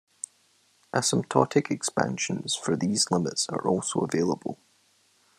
[0.95, 4.57] Asymptotic expansions for these limits are also available.